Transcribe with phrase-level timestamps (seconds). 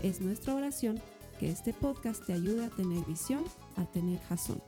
[0.00, 1.02] Es nuestra oración
[1.40, 3.44] que este podcast te ayude a tener visión,
[3.76, 4.62] a tener jazón.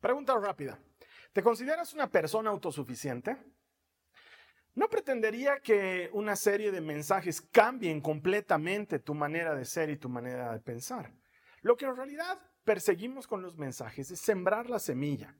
[0.00, 0.78] Pregunta rápida.
[1.34, 3.36] ¿Te consideras una persona autosuficiente?
[4.74, 10.08] No pretendería que una serie de mensajes cambien completamente tu manera de ser y tu
[10.08, 11.12] manera de pensar.
[11.60, 15.36] Lo que en realidad perseguimos con los mensajes es sembrar la semilla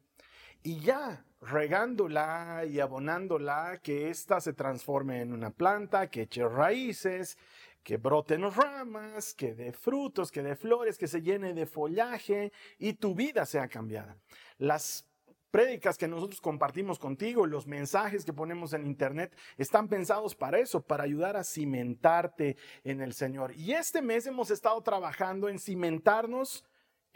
[0.62, 7.38] y ya regándola y abonándola, que ésta se transforme en una planta, que eche raíces,
[7.82, 12.94] que broten ramas, que dé frutos, que dé flores, que se llene de follaje y
[12.94, 14.16] tu vida sea cambiada.
[14.58, 15.06] Las
[15.52, 20.82] prédicas que nosotros compartimos contigo, los mensajes que ponemos en internet, están pensados para eso,
[20.82, 23.54] para ayudar a cimentarte en el Señor.
[23.54, 26.64] Y este mes hemos estado trabajando en cimentarnos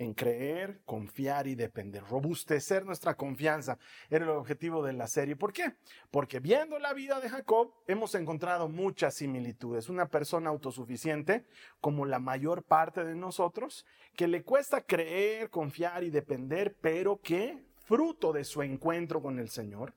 [0.01, 2.03] en creer, confiar y depender.
[2.05, 5.37] Robustecer nuestra confianza era el objetivo de la serie.
[5.37, 5.75] ¿Por qué?
[6.11, 9.91] Porque viendo la vida de Jacob hemos encontrado muchas similitudes.
[9.91, 11.45] Una persona autosuficiente,
[11.83, 13.85] como la mayor parte de nosotros,
[14.17, 19.51] que le cuesta creer, confiar y depender, pero que, fruto de su encuentro con el
[19.51, 19.93] Señor,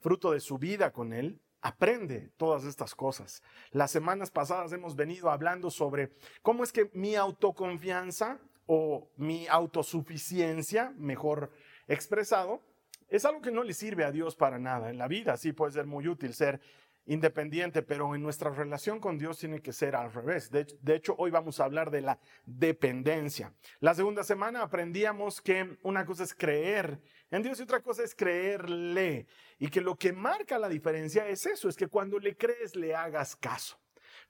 [0.00, 3.42] fruto de su vida con Él, aprende todas estas cosas.
[3.70, 8.40] Las semanas pasadas hemos venido hablando sobre cómo es que mi autoconfianza
[8.74, 11.52] o mi autosuficiencia, mejor
[11.88, 12.62] expresado,
[13.10, 14.88] es algo que no le sirve a Dios para nada.
[14.88, 16.58] En la vida sí puede ser muy útil ser
[17.04, 20.50] independiente, pero en nuestra relación con Dios tiene que ser al revés.
[20.50, 23.52] De, hecho, hoy vamos a hablar de la dependencia.
[23.80, 26.98] La segunda semana aprendíamos que una cosa es creer
[27.30, 29.26] en Dios y otra cosa es creerle.
[29.58, 32.94] Y que lo que marca la diferencia es eso, es que cuando le crees le
[32.94, 33.78] hagas caso.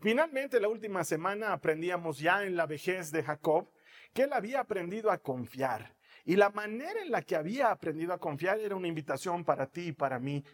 [0.00, 3.69] Finalmente, la última semana aprendíamos ya en la vejez de Jacob
[4.12, 5.94] que él había aprendido a confiar.
[6.24, 9.88] Y la manera en la que había aprendido a confiar era una invitación para ti
[9.88, 10.44] y para mí,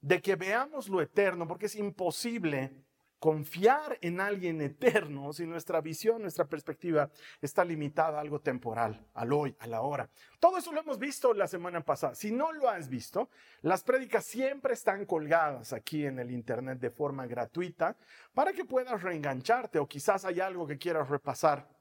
[0.00, 2.72] de que veamos lo eterno, porque es imposible
[3.18, 7.10] confiar en alguien eterno si nuestra visión, nuestra perspectiva
[7.42, 10.08] está limitada a algo temporal, al hoy, a la hora.
[10.38, 12.14] Todo eso lo hemos visto la semana pasada.
[12.14, 13.28] Si no lo has visto,
[13.62, 17.96] las prédicas siempre están colgadas aquí en el Internet de forma gratuita
[18.32, 21.77] para que puedas reengancharte o quizás hay algo que quieras repasar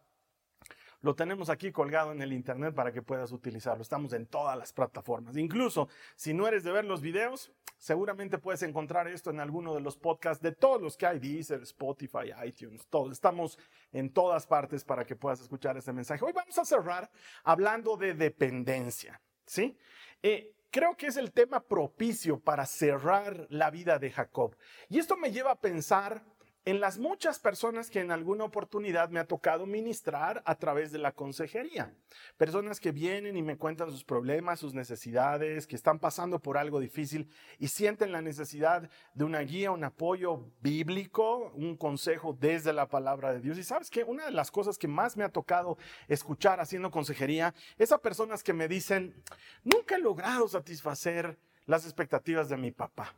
[1.01, 3.81] lo tenemos aquí colgado en el internet para que puedas utilizarlo.
[3.81, 5.37] Estamos en todas las plataformas.
[5.37, 9.81] Incluso si no eres de ver los videos, seguramente puedes encontrar esto en alguno de
[9.81, 13.11] los podcasts de todos los que hay, Deezer, Spotify, iTunes, todos.
[13.11, 13.59] Estamos
[13.91, 16.23] en todas partes para que puedas escuchar este mensaje.
[16.25, 17.09] Hoy vamos a cerrar
[17.43, 19.77] hablando de dependencia, ¿sí?
[20.23, 24.55] Eh, creo que es el tema propicio para cerrar la vida de Jacob.
[24.89, 26.23] Y esto me lleva a pensar
[26.67, 30.97] en las muchas personas que en alguna oportunidad me ha tocado ministrar a través de
[30.97, 31.93] la consejería.
[32.35, 36.81] Personas que vienen y me cuentan sus problemas, sus necesidades, que están pasando por algo
[36.81, 42.89] difícil y sienten la necesidad de una guía, un apoyo bíblico, un consejo desde la
[42.89, 43.57] palabra de Dios.
[43.57, 45.77] Y sabes que una de las cosas que más me ha tocado
[46.09, 49.23] escuchar haciendo consejería es a personas que me dicen,
[49.63, 53.15] nunca he logrado satisfacer las expectativas de mi papá.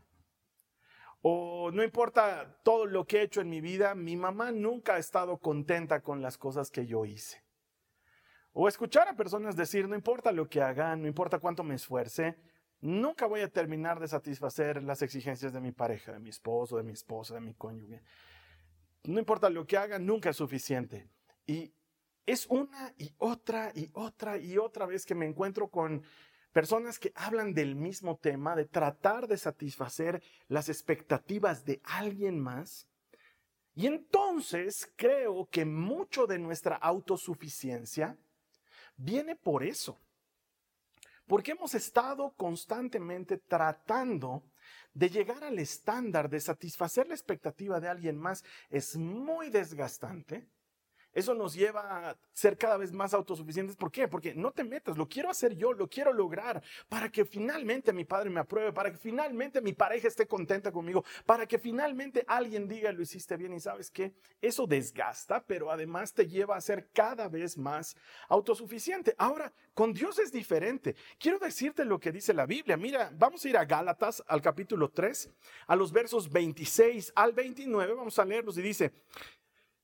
[1.21, 4.99] O no importa todo lo que he hecho en mi vida, mi mamá nunca ha
[4.99, 7.43] estado contenta con las cosas que yo hice.
[8.53, 12.37] O escuchar a personas decir, no importa lo que hagan, no importa cuánto me esfuerce,
[12.81, 16.83] nunca voy a terminar de satisfacer las exigencias de mi pareja, de mi esposo, de
[16.83, 18.01] mi esposa, de mi cónyuge.
[19.03, 21.09] No importa lo que hagan, nunca es suficiente.
[21.45, 21.73] Y
[22.25, 26.03] es una y otra y otra y otra vez que me encuentro con
[26.51, 32.87] Personas que hablan del mismo tema, de tratar de satisfacer las expectativas de alguien más.
[33.75, 38.17] Y entonces creo que mucho de nuestra autosuficiencia
[38.97, 39.99] viene por eso.
[41.27, 44.43] Porque hemos estado constantemente tratando
[44.93, 48.43] de llegar al estándar de satisfacer la expectativa de alguien más.
[48.69, 50.47] Es muy desgastante
[51.13, 53.75] Eso nos lleva a ser cada vez más autosuficientes.
[53.75, 54.07] ¿Por qué?
[54.07, 58.05] Porque no te metas, lo quiero hacer yo, lo quiero lograr para que finalmente mi
[58.05, 62.67] padre me apruebe, para que finalmente mi pareja esté contenta conmigo, para que finalmente alguien
[62.67, 66.89] diga lo hiciste bien y sabes que eso desgasta, pero además te lleva a ser
[66.93, 67.95] cada vez más
[68.27, 69.15] autosuficiente.
[69.17, 70.95] Ahora, con Dios es diferente.
[71.17, 72.77] Quiero decirte lo que dice la Biblia.
[72.77, 75.29] Mira, vamos a ir a Gálatas al capítulo 3,
[75.67, 78.91] a los versos 26 al 29, vamos a leerlos y dice,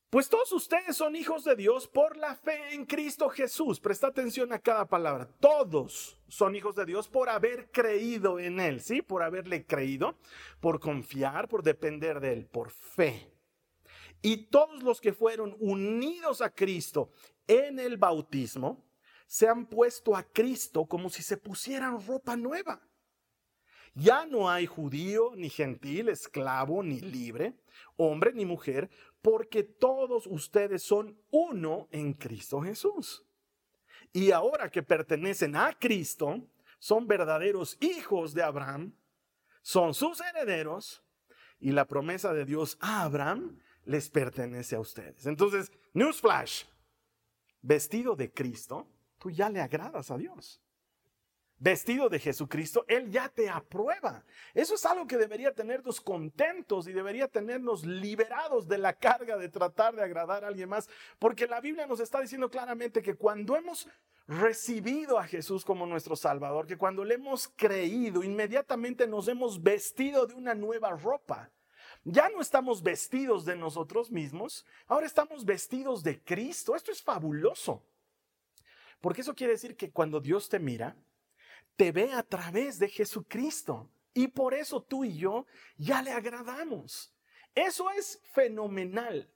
[0.10, 3.80] pues todos ustedes son hijos de Dios por la fe en Cristo Jesús.
[3.80, 5.28] Presta atención a cada palabra.
[5.40, 9.02] Todos son hijos de Dios por haber creído en Él, ¿sí?
[9.02, 10.16] Por haberle creído,
[10.62, 13.32] por confiar, por depender de Él, por fe.
[14.22, 17.12] Y todos los que fueron unidos a Cristo
[17.48, 18.86] en el bautismo,
[19.28, 22.82] se han puesto a Cristo como si se pusieran ropa nueva.
[23.94, 27.54] Ya no hay judío, ni gentil, esclavo, ni libre,
[27.96, 28.90] hombre, ni mujer,
[29.26, 33.26] porque todos ustedes son uno en Cristo Jesús.
[34.14, 38.94] Y ahora que pertenecen a Cristo, son verdaderos hijos de Abraham,
[39.64, 41.04] son sus herederos,
[41.60, 45.26] y la promesa de Dios a Abraham les pertenece a ustedes.
[45.26, 46.66] Entonces, newsflash,
[47.64, 48.88] vestido de Cristo,
[49.18, 50.62] tú ya le agradas a Dios
[51.58, 54.24] vestido de Jesucristo, Él ya te aprueba.
[54.54, 59.50] Eso es algo que debería tenernos contentos y debería tenernos liberados de la carga de
[59.50, 63.56] tratar de agradar a alguien más, porque la Biblia nos está diciendo claramente que cuando
[63.56, 63.88] hemos
[64.28, 70.26] recibido a Jesús como nuestro Salvador, que cuando le hemos creído, inmediatamente nos hemos vestido
[70.26, 71.52] de una nueva ropa.
[72.04, 76.76] Ya no estamos vestidos de nosotros mismos, ahora estamos vestidos de Cristo.
[76.76, 77.84] Esto es fabuloso.
[79.02, 80.96] Porque eso quiere decir que cuando Dios te mira,
[81.76, 83.90] te ve a través de Jesucristo.
[84.14, 85.46] Y por eso tú y yo
[85.78, 87.14] ya le agradamos.
[87.54, 89.30] Eso es fenomenal.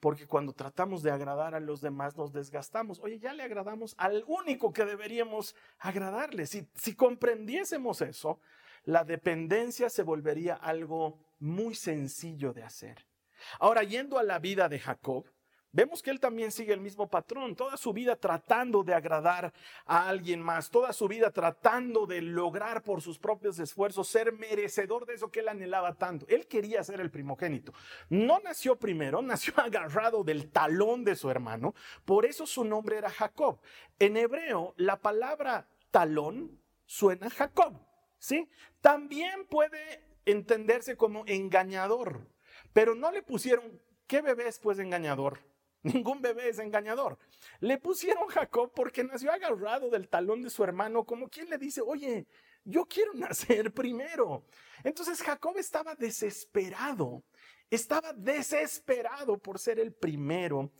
[0.00, 3.00] Porque cuando tratamos de agradar a los demás nos desgastamos.
[3.00, 6.46] Oye, ya le agradamos al único que deberíamos agradarle.
[6.46, 8.40] Si, si comprendiésemos eso,
[8.84, 13.06] la dependencia se volvería algo muy sencillo de hacer.
[13.58, 15.24] Ahora, yendo a la vida de Jacob,
[15.70, 19.52] Vemos que él también sigue el mismo patrón, toda su vida tratando de agradar
[19.84, 25.04] a alguien más, toda su vida tratando de lograr por sus propios esfuerzos ser merecedor
[25.04, 26.26] de eso que él anhelaba tanto.
[26.28, 27.74] Él quería ser el primogénito.
[28.08, 31.74] No nació primero, nació agarrado del talón de su hermano,
[32.06, 33.60] por eso su nombre era Jacob.
[33.98, 37.74] En hebreo, la palabra talón suena Jacob,
[38.18, 38.48] ¿sí?
[38.80, 42.26] También puede entenderse como engañador,
[42.72, 45.47] pero no le pusieron, ¿qué bebé es pues engañador?
[45.94, 47.18] Ningún bebé es engañador.
[47.60, 51.80] Le pusieron Jacob porque nació agarrado del talón de su hermano, como quien le dice,
[51.80, 52.26] oye,
[52.64, 54.44] yo quiero nacer primero.
[54.84, 57.24] Entonces Jacob estaba desesperado,
[57.70, 60.70] estaba desesperado por ser el primero,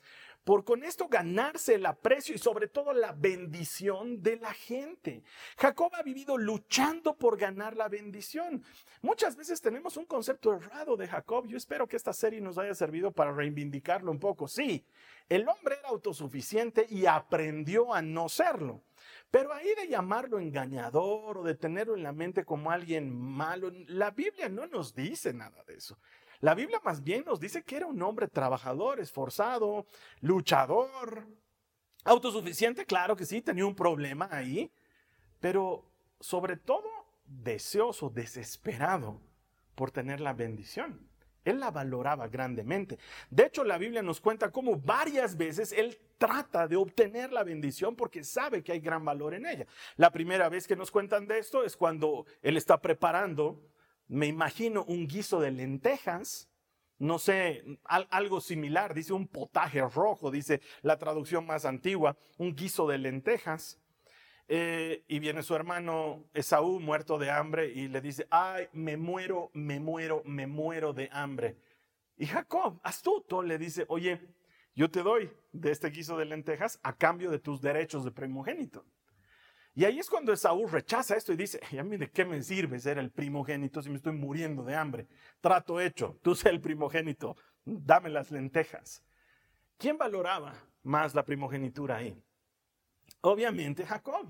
[0.49, 5.23] por con esto ganarse el aprecio y sobre todo la bendición de la gente.
[5.59, 8.65] Jacob ha vivido luchando por ganar la bendición.
[9.03, 11.47] Muchas veces tenemos un concepto errado de Jacob.
[11.47, 14.49] Yo espero que esta serie nos haya servido para reivindicarlo un poco.
[14.49, 14.87] Sí,
[15.29, 18.83] el hombre era autosuficiente y aprendió a no serlo.
[19.31, 24.13] Pero ahí de llamarlo engañador o de tenerlo en la mente como alguien malo, la
[24.13, 25.99] Biblia no nos dice nada de eso.
[26.41, 29.87] La Biblia más bien nos dice que era un hombre trabajador, esforzado,
[30.21, 31.27] luchador,
[32.05, 34.71] autosuficiente, claro que sí, tenía un problema ahí,
[35.41, 35.85] pero
[36.21, 36.89] sobre todo
[37.25, 39.21] deseoso, desesperado
[39.75, 41.09] por tener la bendición.
[41.45, 42.99] Él la valoraba grandemente.
[43.31, 47.97] De hecho, la Biblia nos cuenta cómo varias veces él trata de obtener la bendición
[47.97, 49.67] porque sabe que hay gran valor en ella.
[49.97, 53.61] La primera vez que nos cuentan de esto es cuando él está preparando
[54.09, 56.49] me imagino un guiso de lentejas,
[56.99, 62.89] no sé, algo similar, dice un potaje rojo, dice la traducción más antigua, un guiso
[62.89, 63.79] de lentejas.
[64.51, 69.51] Eh, y viene su hermano Esaú muerto de hambre y le dice, ay, me muero,
[69.53, 71.59] me muero, me muero de hambre.
[72.17, 74.19] Y Jacob, astuto, le dice, oye,
[74.75, 78.87] yo te doy de este guiso de lentejas a cambio de tus derechos de primogénito.
[79.79, 82.43] Y ahí es cuando Esaú rechaza esto y dice, ¿y a mí de qué me
[82.43, 85.07] sirve ser el primogénito si me estoy muriendo de hambre?
[85.41, 89.05] Trato hecho, tú sé el primogénito, dame las lentejas.
[89.77, 92.21] ¿Quién valoraba más la primogenitura ahí?
[93.21, 94.27] Obviamente Jacob.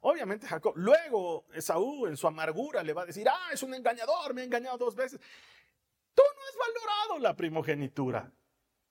[0.00, 0.72] Obviamente Jacob.
[0.76, 4.44] Luego Esaú en su amargura le va a decir, ah, es un engañador, me ha
[4.44, 5.20] engañado dos veces.
[6.14, 8.32] Tú no has valorado la primogenitura.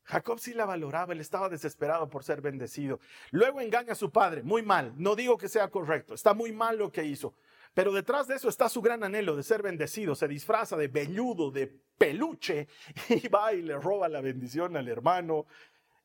[0.09, 2.99] Jacob sí la valoraba, él estaba desesperado por ser bendecido.
[3.29, 6.79] Luego engaña a su padre, muy mal, no digo que sea correcto, está muy mal
[6.79, 7.35] lo que hizo.
[7.75, 11.51] Pero detrás de eso está su gran anhelo de ser bendecido, se disfraza de velludo,
[11.51, 12.67] de peluche,
[13.09, 15.45] y va y le roba la bendición al hermano.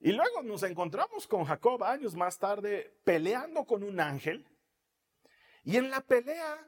[0.01, 4.47] Y luego nos encontramos con Jacob años más tarde peleando con un ángel.
[5.63, 6.59] Y en la pelea,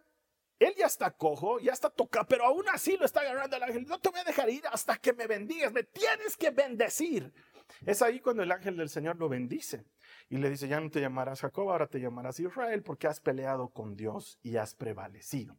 [0.59, 3.87] él ya está cojo, ya está tocado, pero aún así lo está agarrando el ángel.
[3.87, 7.33] No te voy a dejar ir hasta que me bendigas, me tienes que bendecir.
[7.85, 9.85] Es ahí cuando el ángel del Señor lo bendice
[10.29, 13.69] y le dice, ya no te llamarás Jacob, ahora te llamarás Israel porque has peleado
[13.69, 15.59] con Dios y has prevalecido.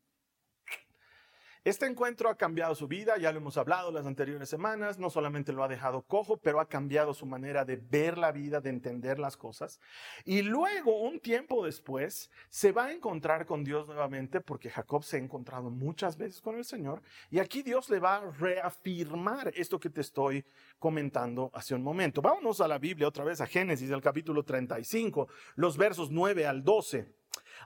[1.67, 5.51] Este encuentro ha cambiado su vida, ya lo hemos hablado las anteriores semanas, no solamente
[5.51, 9.19] lo ha dejado cojo, pero ha cambiado su manera de ver la vida, de entender
[9.19, 9.81] las cosas.
[10.24, 15.17] Y luego, un tiempo después, se va a encontrar con Dios nuevamente, porque Jacob se
[15.17, 19.77] ha encontrado muchas veces con el Señor, y aquí Dios le va a reafirmar esto
[19.77, 20.45] que te estoy
[20.79, 22.21] comentando hace un momento.
[22.21, 26.63] Vámonos a la Biblia otra vez, a Génesis, el capítulo 35, los versos 9 al
[26.63, 27.16] 12.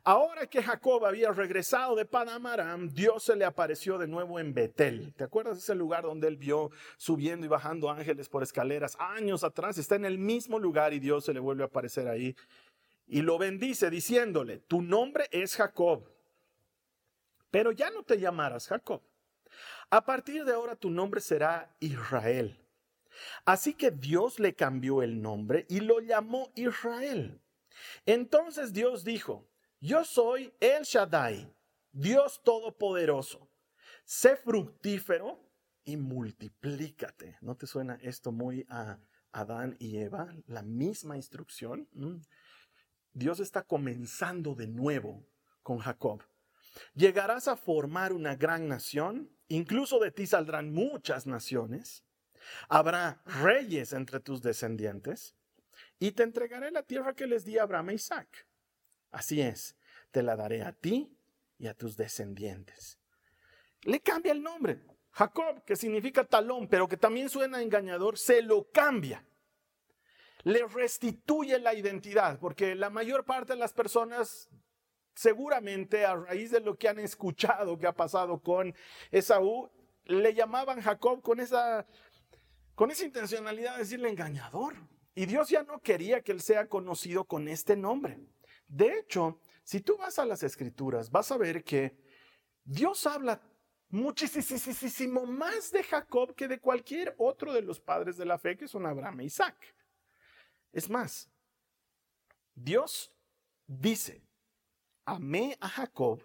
[0.03, 5.13] Ahora que Jacob había regresado de Padamaram, Dios se le apareció de nuevo en Betel.
[5.15, 9.77] ¿Te acuerdas ese lugar donde él vio subiendo y bajando ángeles por escaleras años atrás?
[9.77, 12.35] Está en el mismo lugar y Dios se le vuelve a aparecer ahí.
[13.07, 16.09] Y lo bendice diciéndole, tu nombre es Jacob,
[17.51, 19.01] pero ya no te llamarás Jacob.
[19.89, 22.57] A partir de ahora tu nombre será Israel.
[23.45, 27.39] Así que Dios le cambió el nombre y lo llamó Israel.
[28.05, 29.45] Entonces Dios dijo,
[29.81, 31.51] yo soy el Shaddai,
[31.91, 33.49] Dios Todopoderoso.
[34.05, 35.43] Sé fructífero
[35.83, 37.37] y multiplícate.
[37.41, 38.99] ¿No te suena esto muy a
[39.31, 40.33] Adán y Eva?
[40.45, 41.87] La misma instrucción.
[41.93, 42.17] Mm.
[43.13, 45.25] Dios está comenzando de nuevo
[45.63, 46.23] con Jacob.
[46.93, 52.03] Llegarás a formar una gran nación, incluso de ti saldrán muchas naciones.
[52.69, 55.35] Habrá reyes entre tus descendientes
[55.99, 58.47] y te entregaré la tierra que les di a Abraham e Isaac.
[59.11, 59.75] Así es,
[60.11, 61.15] te la daré a ti
[61.57, 62.99] y a tus descendientes.
[63.83, 64.81] Le cambia el nombre.
[65.11, 69.25] Jacob, que significa talón, pero que también suena engañador, se lo cambia.
[70.43, 74.49] Le restituye la identidad, porque la mayor parte de las personas
[75.15, 78.73] seguramente a raíz de lo que han escuchado que ha pasado con
[79.11, 79.69] Esaú,
[80.05, 81.85] le llamaban Jacob con esa,
[82.75, 84.75] con esa intencionalidad de decirle engañador.
[85.13, 88.19] Y Dios ya no quería que él sea conocido con este nombre.
[88.71, 91.97] De hecho, si tú vas a las escrituras, vas a ver que
[92.63, 93.41] Dios habla
[93.89, 98.69] muchísimo más de Jacob que de cualquier otro de los padres de la fe, que
[98.69, 99.57] son Abraham e Isaac.
[100.71, 101.29] Es más,
[102.55, 103.11] Dios
[103.67, 104.23] dice,
[105.03, 106.23] amé a Jacob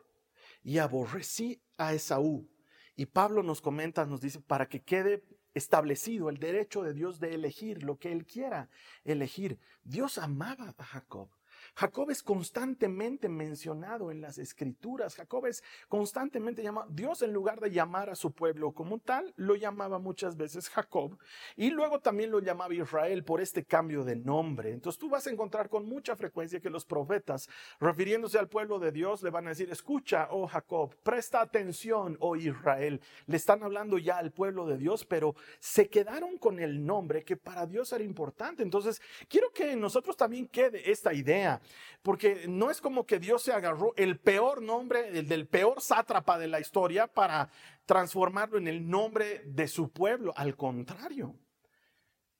[0.62, 2.48] y aborrecí a Esaú.
[2.94, 7.34] Y Pablo nos comenta, nos dice, para que quede establecido el derecho de Dios de
[7.34, 8.68] elegir lo que él quiera
[9.02, 9.58] elegir.
[9.82, 11.28] Dios amaba a Jacob.
[11.76, 15.14] Jacob es constantemente mencionado en las escrituras.
[15.14, 16.88] Jacob es constantemente llamado.
[16.90, 21.18] Dios en lugar de llamar a su pueblo como tal, lo llamaba muchas veces Jacob.
[21.54, 24.72] Y luego también lo llamaba Israel por este cambio de nombre.
[24.72, 27.46] Entonces tú vas a encontrar con mucha frecuencia que los profetas,
[27.78, 32.36] refiriéndose al pueblo de Dios, le van a decir, escucha, oh Jacob, presta atención, oh
[32.36, 33.02] Israel.
[33.26, 37.36] Le están hablando ya al pueblo de Dios, pero se quedaron con el nombre que
[37.36, 38.62] para Dios era importante.
[38.62, 41.60] Entonces, quiero que nosotros también quede esta idea
[42.02, 46.38] porque no es como que Dios se agarró el peor nombre, el del peor sátrapa
[46.38, 47.50] de la historia para
[47.84, 50.32] transformarlo en el nombre de su pueblo.
[50.36, 51.34] Al contrario,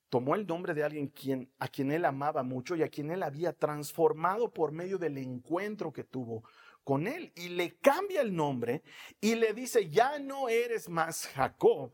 [0.09, 3.53] tomó el nombre de alguien a quien él amaba mucho y a quien él había
[3.53, 6.45] transformado por medio del encuentro que tuvo
[6.85, 7.33] con él.
[7.35, 8.83] Y le cambia el nombre
[9.21, 11.93] y le dice, ya no eres más Jacob,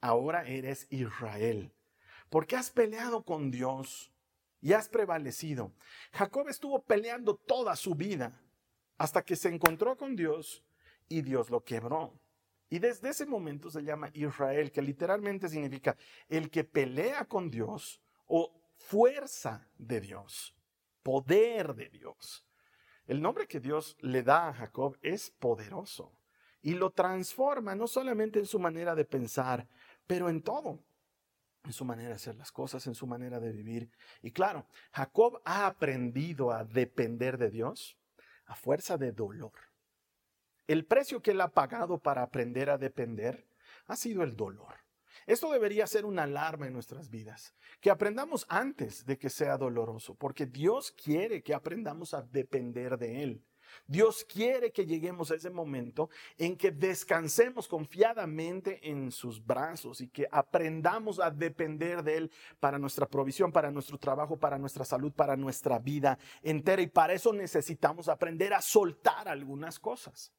[0.00, 1.72] ahora eres Israel,
[2.28, 4.12] porque has peleado con Dios
[4.60, 5.72] y has prevalecido.
[6.12, 8.40] Jacob estuvo peleando toda su vida
[8.96, 10.64] hasta que se encontró con Dios
[11.08, 12.18] y Dios lo quebró.
[12.70, 15.96] Y desde ese momento se llama Israel, que literalmente significa
[16.28, 20.54] el que pelea con Dios o fuerza de Dios,
[21.02, 22.44] poder de Dios.
[23.06, 26.12] El nombre que Dios le da a Jacob es poderoso
[26.60, 29.66] y lo transforma no solamente en su manera de pensar,
[30.06, 30.84] pero en todo
[31.68, 33.90] en su manera de hacer las cosas, en su manera de vivir.
[34.22, 37.98] Y claro, Jacob ha aprendido a depender de Dios
[38.46, 39.52] a fuerza de dolor.
[40.66, 43.46] El precio que él ha pagado para aprender a depender
[43.86, 44.76] ha sido el dolor.
[45.26, 50.14] Esto debería ser una alarma en nuestras vidas, que aprendamos antes de que sea doloroso,
[50.14, 53.44] porque Dios quiere que aprendamos a depender de Él.
[53.86, 60.08] Dios quiere que lleguemos a ese momento en que descansemos confiadamente en sus brazos y
[60.08, 65.12] que aprendamos a depender de Él para nuestra provisión, para nuestro trabajo, para nuestra salud,
[65.12, 66.82] para nuestra vida entera.
[66.82, 70.32] Y para eso necesitamos aprender a soltar algunas cosas.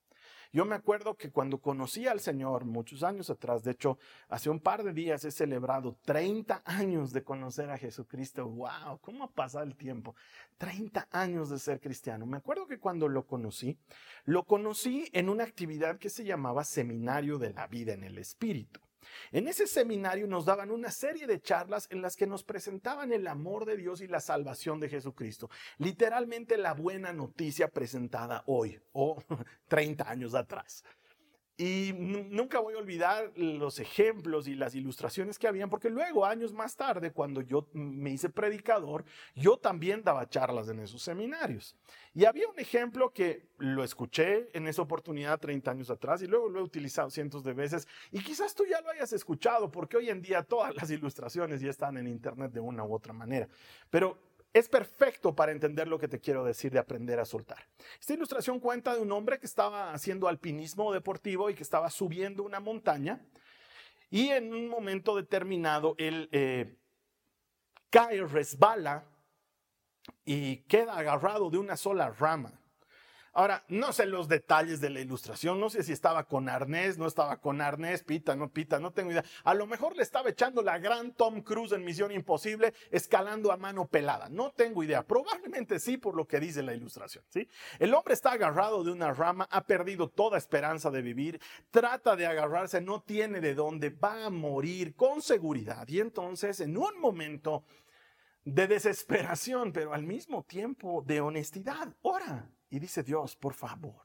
[0.51, 4.60] Yo me acuerdo que cuando conocí al Señor muchos años atrás, de hecho, hace un
[4.60, 8.48] par de días he celebrado 30 años de conocer a Jesucristo.
[8.48, 9.00] ¡Wow!
[9.01, 10.15] ¿Cómo ha pasado el tiempo?
[10.58, 12.25] 30 años de ser cristiano.
[12.25, 13.77] Me acuerdo que cuando lo conocí,
[14.25, 18.79] lo conocí en una actividad que se llamaba Seminario de la Vida en el Espíritu.
[19.32, 23.28] En ese seminario nos daban una serie de charlas en las que nos presentaban el
[23.28, 25.50] amor de Dios y la salvación de Jesucristo.
[25.78, 29.22] Literalmente la buena noticia presentada hoy o
[29.68, 30.84] 30 años atrás.
[31.60, 36.54] Y nunca voy a olvidar los ejemplos y las ilustraciones que habían, porque luego, años
[36.54, 39.04] más tarde, cuando yo me hice predicador,
[39.36, 41.75] yo también daba charlas en esos seminarios.
[42.13, 46.48] Y había un ejemplo que lo escuché en esa oportunidad 30 años atrás y luego
[46.48, 47.89] lo he utilizado cientos de veces.
[48.13, 51.72] Y quizás tú ya lo hayas escuchado, porque hoy en día todas las ilustraciones ya
[51.72, 53.50] están en Internet de una u otra manera.
[53.89, 54.18] Pero
[54.53, 57.68] es perfecto para entender lo que te quiero decir de aprender a soltar.
[58.00, 62.44] Esta ilustración cuenta de un hombre que estaba haciendo alpinismo deportivo y que estaba subiendo
[62.44, 63.22] una montaña
[64.10, 66.75] y en un momento determinado él eh,
[67.89, 69.06] cae, resbala
[70.25, 72.60] y queda agarrado de una sola rama.
[73.33, 77.05] Ahora, no sé los detalles de la ilustración, no sé si estaba con arnés, no
[77.05, 79.24] estaba con arnés, pita, no pita, no tengo idea.
[79.43, 83.57] A lo mejor le estaba echando la gran Tom Cruise en Misión Imposible, escalando a
[83.57, 84.29] mano pelada.
[84.29, 85.03] No tengo idea.
[85.03, 87.24] Probablemente sí, por lo que dice la ilustración.
[87.29, 87.48] ¿sí?
[87.77, 91.39] El hombre está agarrado de una rama, ha perdido toda esperanza de vivir,
[91.71, 95.88] trata de agarrarse, no tiene de dónde, va a morir con seguridad.
[95.88, 97.63] Y entonces, en un momento
[98.43, 104.04] de desesperación, pero al mismo tiempo de honestidad, ora y dice Dios, por favor,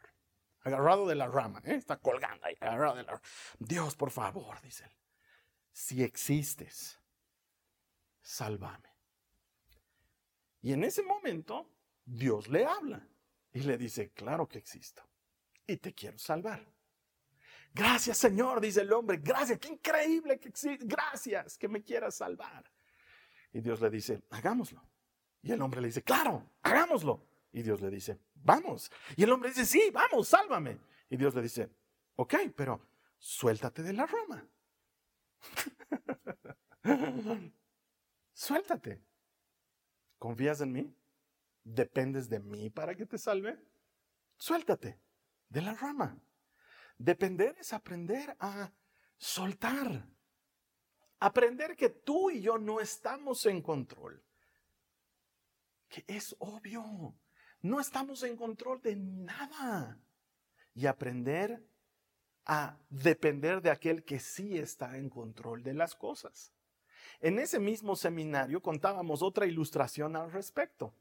[0.62, 1.75] agarrado de la rama, ¿eh?
[1.75, 3.25] está colgando ahí, agarrado de la rama.
[3.59, 4.92] Dios, por favor, dice él,
[5.73, 7.00] si existes,
[8.23, 8.88] sálvame.
[10.62, 11.71] Y en ese momento,
[12.04, 13.06] Dios le habla
[13.52, 15.02] y le dice, claro que existo
[15.66, 16.64] y te quiero salvar.
[17.73, 22.64] Gracias Señor, dice el hombre, gracias, qué increíble que existe, gracias que me quieras salvar.
[23.52, 24.83] Y Dios le dice, hagámoslo.
[25.42, 27.26] Y el hombre le dice, claro, hagámoslo.
[27.52, 28.92] Y Dios le dice, vamos.
[29.16, 30.78] Y el hombre dice, sí, vamos, sálvame.
[31.10, 31.68] Y Dios le dice,
[32.16, 32.80] ok, pero
[33.18, 34.46] suéltate de la rama.
[38.32, 39.02] suéltate.
[40.18, 40.96] ¿Confías en mí?
[41.64, 43.58] ¿Dependes de mí para que te salve?
[44.36, 45.00] Suéltate
[45.48, 46.18] de la rama.
[46.98, 48.70] Depender es aprender a
[49.16, 50.07] soltar.
[51.20, 54.22] Aprender que tú y yo no estamos en control.
[55.88, 57.14] Que es obvio.
[57.64, 59.98] No estamos en control de nada.
[60.74, 61.66] Y aprender
[62.44, 66.53] a depender de aquel que sí está en control de las cosas.
[67.20, 70.94] En ese mismo seminario contábamos otra ilustración al respecto.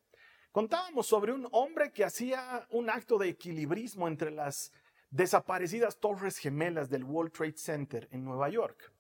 [0.53, 4.71] Contábamos sobre un hombre que hacía un acto de equilibrismo entre las
[5.09, 8.93] desaparecidas torres gemelas del World Trade Center en Nueva York.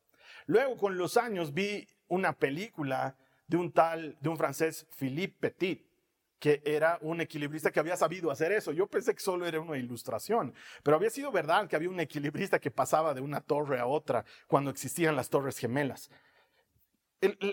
[0.47, 3.15] Luego, con los años, vi una película
[3.47, 5.92] de un tal, de un francés, Philippe Petit,
[6.43, 8.73] que era un equilibrista que había sabido hacer eso.
[8.73, 10.53] Yo pensé que solo era una ilustración,
[10.83, 14.25] pero había sido verdad que había un equilibrista que pasaba de una torre a otra
[14.45, 16.11] cuando existían las torres gemelas.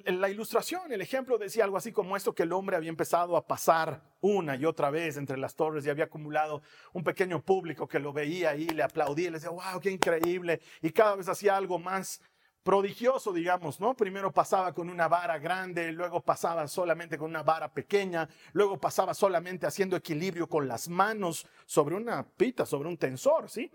[0.07, 3.47] La ilustración, el ejemplo decía algo así como esto, que el hombre había empezado a
[3.47, 6.61] pasar una y otra vez entre las torres y había acumulado
[6.93, 10.91] un pequeño público que lo veía ahí, le aplaudía, le decía, wow, qué increíble, y
[10.91, 12.21] cada vez hacía algo más
[12.63, 13.95] prodigioso, digamos, ¿no?
[13.95, 19.15] Primero pasaba con una vara grande, luego pasaba solamente con una vara pequeña, luego pasaba
[19.15, 23.71] solamente haciendo equilibrio con las manos sobre una pita, sobre un tensor, ¿sí?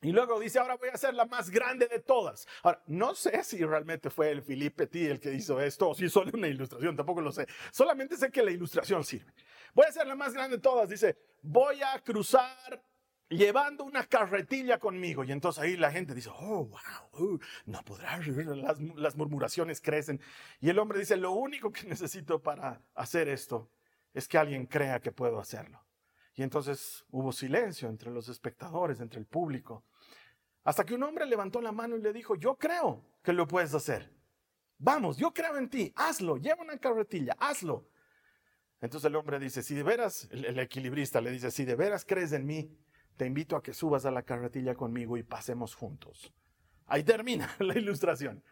[0.00, 2.46] Y luego dice, ahora voy a hacer la más grande de todas.
[2.62, 6.08] Ahora, no sé si realmente fue el Philippe Petit el que hizo esto o si
[6.08, 7.48] solo una ilustración, tampoco lo sé.
[7.72, 9.32] Solamente sé que la ilustración sirve.
[9.74, 10.88] Voy a hacer la más grande de todas.
[10.88, 12.80] Dice, voy a cruzar
[13.28, 15.24] llevando una carretilla conmigo.
[15.24, 20.20] Y entonces ahí la gente dice, oh, wow, uh, no podrá, las, las murmuraciones crecen.
[20.60, 23.70] Y el hombre dice, lo único que necesito para hacer esto
[24.14, 25.84] es que alguien crea que puedo hacerlo.
[26.34, 29.84] Y entonces hubo silencio entre los espectadores, entre el público.
[30.64, 33.74] Hasta que un hombre levantó la mano y le dijo, yo creo que lo puedes
[33.74, 34.12] hacer.
[34.78, 37.88] Vamos, yo creo en ti, hazlo, lleva una carretilla, hazlo.
[38.80, 42.04] Entonces el hombre dice, si de veras, el, el equilibrista le dice, si de veras
[42.04, 42.70] crees en mí,
[43.18, 46.32] te invito a que subas a la carretilla conmigo y pasemos juntos.
[46.86, 48.42] Ahí termina la ilustración.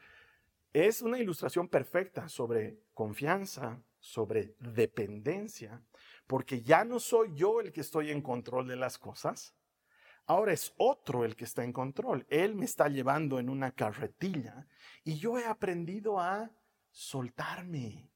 [0.73, 5.81] Es una ilustración perfecta sobre confianza, sobre dependencia,
[6.27, 9.55] porque ya no soy yo el que estoy en control de las cosas,
[10.27, 12.27] ahora es otro el que está en control.
[12.29, 14.67] Él me está llevando en una carretilla
[15.05, 16.51] y yo he aprendido a
[16.91, 18.11] soltarme.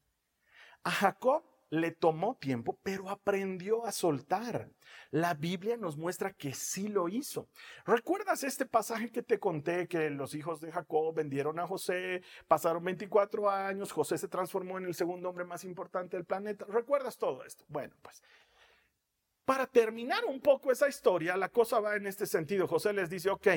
[0.83, 4.69] A Jacob le tomó tiempo, pero aprendió a soltar.
[5.09, 7.47] La Biblia nos muestra que sí lo hizo.
[7.85, 12.83] ¿Recuerdas este pasaje que te conté que los hijos de Jacob vendieron a José, pasaron
[12.83, 16.65] 24 años, José se transformó en el segundo hombre más importante del planeta?
[16.67, 17.63] ¿Recuerdas todo esto?
[17.69, 18.21] Bueno, pues
[19.45, 22.67] para terminar un poco esa historia, la cosa va en este sentido.
[22.67, 23.47] José les dice, ok,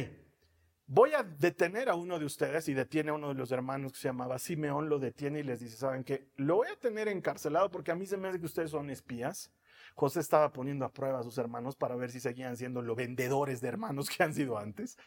[0.86, 3.98] voy a detener a uno de ustedes y detiene a uno de los hermanos que
[3.98, 6.28] se llamaba Simeón, lo detiene y les dice, ¿saben qué?
[6.36, 9.50] Lo voy a tener encarcelado porque a mí se me hace que ustedes son espías.
[9.94, 13.60] José estaba poniendo a prueba a sus hermanos para ver si seguían siendo los vendedores
[13.60, 14.98] de hermanos que han sido antes.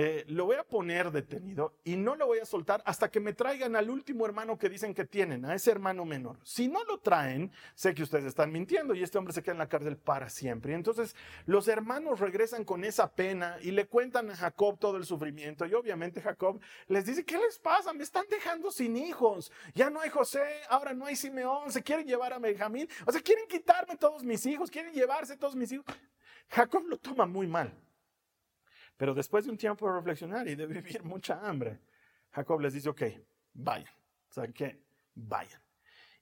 [0.00, 3.32] Eh, lo voy a poner detenido y no lo voy a soltar hasta que me
[3.32, 6.38] traigan al último hermano que dicen que tienen, a ese hermano menor.
[6.44, 9.58] Si no lo traen, sé que ustedes están mintiendo y este hombre se queda en
[9.58, 10.70] la cárcel para siempre.
[10.70, 15.04] Y entonces los hermanos regresan con esa pena y le cuentan a Jacob todo el
[15.04, 15.66] sufrimiento.
[15.66, 17.92] Y obviamente Jacob les dice, ¿qué les pasa?
[17.92, 19.50] Me están dejando sin hijos.
[19.74, 22.88] Ya no hay José, ahora no hay Simeón, se quieren llevar a Benjamín.
[23.04, 25.86] O sea, quieren quitarme todos mis hijos, quieren llevarse todos mis hijos.
[26.50, 27.74] Jacob lo toma muy mal.
[28.98, 31.80] Pero después de un tiempo de reflexionar y de vivir mucha hambre,
[32.32, 33.02] Jacob les dice, ok,
[33.54, 33.94] vayan.
[34.28, 34.82] ¿Saben qué?
[35.14, 35.67] Vayan.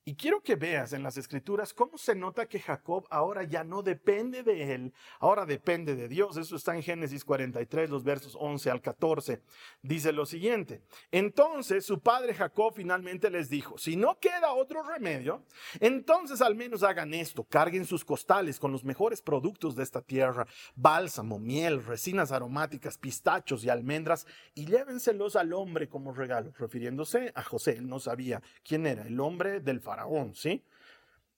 [0.09, 3.83] Y quiero que veas en las escrituras cómo se nota que Jacob ahora ya no
[3.83, 6.37] depende de él, ahora depende de Dios.
[6.37, 9.43] Eso está en Génesis 43, los versos 11 al 14.
[9.83, 10.81] Dice lo siguiente.
[11.11, 15.43] Entonces su padre Jacob finalmente les dijo, si no queda otro remedio,
[15.81, 20.47] entonces al menos hagan esto, carguen sus costales con los mejores productos de esta tierra,
[20.77, 27.43] bálsamo, miel, resinas aromáticas, pistachos y almendras, y llévenselos al hombre como regalo, refiriéndose a
[27.43, 27.73] José.
[27.73, 29.96] Él no sabía quién era, el hombre del faraón
[30.35, 30.65] ¿sí?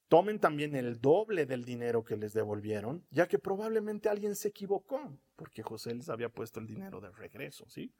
[0.07, 5.17] Tomen también el doble del dinero que les devolvieron, ya que probablemente alguien se equivocó,
[5.35, 7.93] porque José les había puesto el dinero de regreso, ¿sí?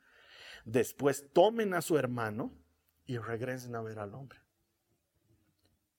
[0.65, 2.51] Después tomen a su hermano
[3.05, 4.39] y regresen a ver al hombre.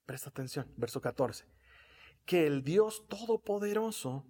[0.05, 1.45] Presta atención, verso 14.
[2.25, 4.25] Que el Dios Todopoderoso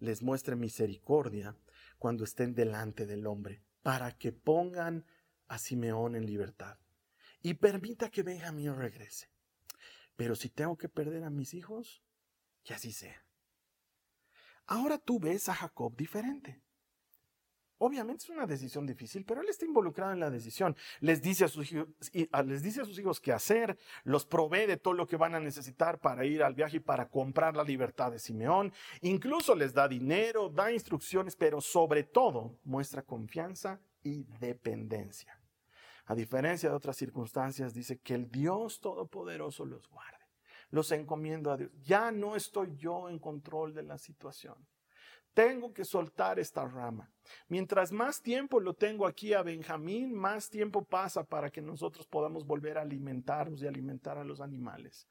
[0.00, 1.56] les muestre misericordia
[1.98, 5.06] cuando estén delante del hombre, para que pongan
[5.46, 6.78] a Simeón en libertad
[7.42, 9.28] y permita que Benjamín regrese.
[10.20, 12.02] Pero si tengo que perder a mis hijos,
[12.62, 13.24] que así sea.
[14.66, 16.60] Ahora tú ves a Jacob diferente.
[17.78, 20.76] Obviamente es una decisión difícil, pero él está involucrado en la decisión.
[21.00, 21.88] Les dice a sus hijos,
[22.44, 26.52] les qué hacer, los provee de todo lo que van a necesitar para ir al
[26.52, 28.74] viaje y para comprar la libertad de Simeón.
[29.00, 35.39] Incluso les da dinero, da instrucciones, pero sobre todo muestra confianza y dependencia
[36.10, 40.18] a diferencia de otras circunstancias, dice que el Dios Todopoderoso los guarde.
[40.70, 41.70] Los encomiendo a Dios.
[41.84, 44.56] Ya no estoy yo en control de la situación.
[45.34, 47.08] Tengo que soltar esta rama.
[47.46, 52.44] Mientras más tiempo lo tengo aquí a Benjamín, más tiempo pasa para que nosotros podamos
[52.44, 55.06] volver a alimentarnos y alimentar a los animales.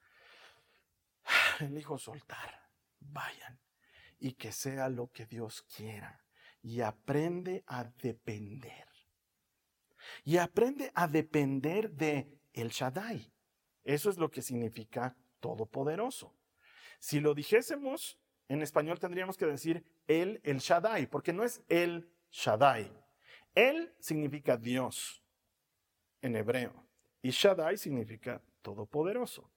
[1.62, 2.68] Elijo soltar.
[3.00, 3.58] Vayan.
[4.20, 6.26] Y que sea lo que Dios quiera.
[6.62, 8.89] Y aprende a depender
[10.24, 13.32] y aprende a depender de El Shaddai.
[13.84, 16.36] Eso es lo que significa todopoderoso.
[17.00, 22.12] Si lo dijésemos en español tendríamos que decir el El Shaddai, porque no es el
[22.32, 22.92] Shaddai.
[23.56, 25.24] El significa Dios
[26.22, 26.88] en hebreo
[27.22, 29.52] y Shaddai significa todopoderoso.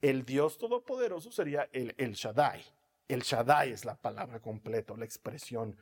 [0.00, 2.62] El Dios todopoderoso sería el El Shaddai.
[3.08, 5.76] El Shaddai es la palabra completa, la expresión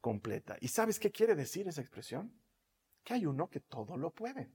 [0.00, 0.56] completa.
[0.60, 2.32] ¿Y sabes qué quiere decir esa expresión?
[3.02, 4.50] Que hay uno que todo lo puede.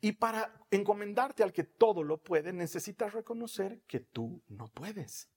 [0.00, 5.30] Y para encomendarte al que todo lo puede, necesitas reconocer que tú no puedes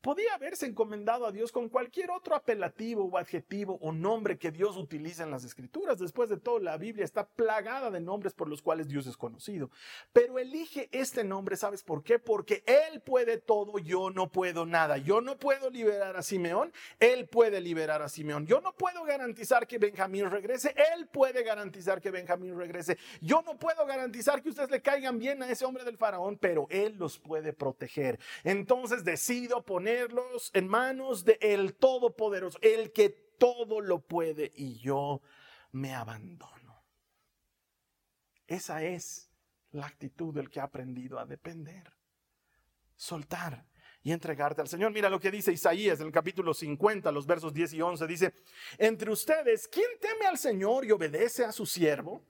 [0.00, 4.76] podía haberse encomendado a Dios con cualquier otro apelativo o adjetivo o nombre que Dios
[4.76, 5.98] utiliza en las escrituras.
[5.98, 9.70] Después de todo, la Biblia está plagada de nombres por los cuales Dios es conocido.
[10.12, 12.18] Pero elige este nombre, ¿sabes por qué?
[12.18, 14.96] Porque Él puede todo, yo no puedo nada.
[14.96, 18.46] Yo no puedo liberar a Simeón, Él puede liberar a Simeón.
[18.46, 22.98] Yo no puedo garantizar que Benjamín regrese, Él puede garantizar que Benjamín regrese.
[23.20, 26.66] Yo no puedo garantizar que ustedes le caigan bien a ese hombre del faraón, pero
[26.70, 28.18] Él los puede proteger.
[28.44, 29.89] Entonces decido poner
[30.52, 35.22] en manos de el Todopoderoso, el que todo lo puede y yo
[35.72, 36.84] me abandono.
[38.46, 39.30] Esa es
[39.72, 41.92] la actitud del que ha aprendido a depender,
[42.96, 43.64] soltar
[44.02, 44.92] y entregarte al Señor.
[44.92, 48.06] Mira lo que dice Isaías en el capítulo 50, los versos 10 y 11.
[48.06, 48.34] Dice,
[48.78, 52.24] entre ustedes, ¿quién teme al Señor y obedece a su siervo?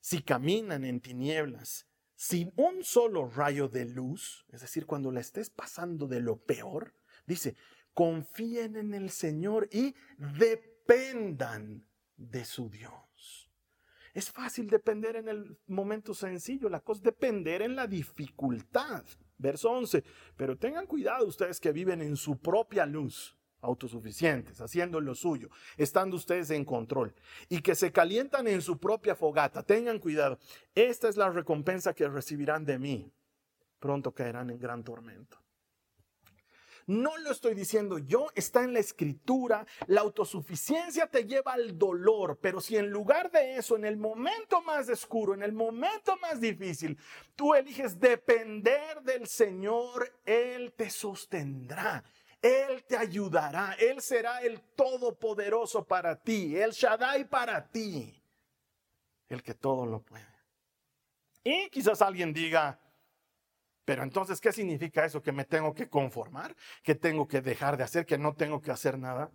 [0.00, 5.50] Si caminan en tinieblas sin un solo rayo de luz, es decir, cuando la estés
[5.50, 6.94] pasando de lo peor,
[7.26, 7.56] dice,
[7.92, 9.94] confíen en el Señor y
[10.38, 13.50] dependan de su Dios.
[14.12, 19.04] Es fácil depender en el momento sencillo, la cosa es depender en la dificultad.
[19.36, 20.04] Verso 11,
[20.36, 26.16] pero tengan cuidado ustedes que viven en su propia luz, autosuficientes, haciendo lo suyo, estando
[26.16, 27.14] ustedes en control,
[27.48, 29.62] y que se calientan en su propia fogata.
[29.62, 30.38] Tengan cuidado,
[30.74, 33.12] esta es la recompensa que recibirán de mí.
[33.80, 35.38] Pronto caerán en gran tormento.
[36.86, 39.66] No lo estoy diciendo yo, está en la escritura.
[39.86, 44.60] La autosuficiencia te lleva al dolor, pero si en lugar de eso, en el momento
[44.62, 46.98] más oscuro, en el momento más difícil,
[47.34, 52.04] tú eliges depender del Señor, Él te sostendrá.
[52.44, 58.22] Él te ayudará, Él será el todopoderoso para ti, el Shaddai para ti,
[59.30, 60.26] el que todo lo puede.
[61.42, 62.78] Y quizás alguien diga,
[63.86, 65.22] pero entonces, ¿qué significa eso?
[65.22, 66.54] ¿Que me tengo que conformar?
[66.82, 68.04] ¿Que tengo que dejar de hacer?
[68.04, 69.30] ¿Que no tengo que hacer nada?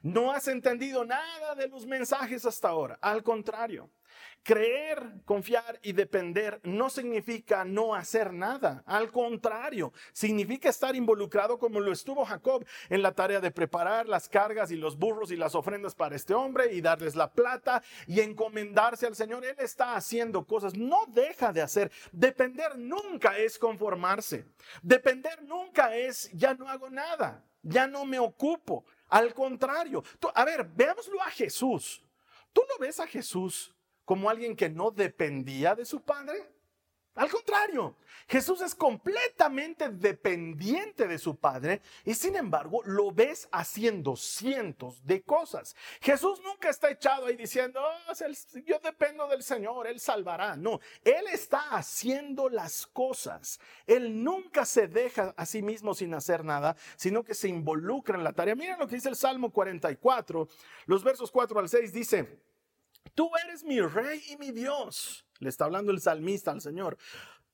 [0.00, 2.98] No has entendido nada de los mensajes hasta ahora.
[3.02, 3.90] Al contrario,
[4.44, 8.82] Creer, confiar y depender no significa no hacer nada.
[8.84, 14.28] Al contrario, significa estar involucrado como lo estuvo Jacob en la tarea de preparar las
[14.28, 18.20] cargas y los burros y las ofrendas para este hombre y darles la plata y
[18.20, 19.46] encomendarse al Señor.
[19.46, 21.90] Él está haciendo cosas, no deja de hacer.
[22.12, 24.44] Depender nunca es conformarse.
[24.82, 28.84] Depender nunca es ya no hago nada, ya no me ocupo.
[29.08, 30.04] Al contrario,
[30.34, 32.04] a ver, veámoslo a Jesús.
[32.52, 33.73] ¿Tú no ves a Jesús
[34.04, 36.54] como alguien que no dependía de su padre.
[37.16, 44.16] Al contrario, Jesús es completamente dependiente de su Padre y sin embargo lo ves haciendo
[44.16, 45.76] cientos de cosas.
[46.00, 48.12] Jesús nunca está echado ahí diciendo, oh,
[48.66, 50.56] yo dependo del Señor, Él salvará.
[50.56, 53.60] No, Él está haciendo las cosas.
[53.86, 58.24] Él nunca se deja a sí mismo sin hacer nada, sino que se involucra en
[58.24, 58.56] la tarea.
[58.56, 60.48] Miren lo que dice el Salmo 44,
[60.86, 62.40] los versos 4 al 6 dice,
[63.14, 65.24] Tú eres mi rey y mi Dios.
[65.38, 66.96] Le está hablando el salmista al Señor.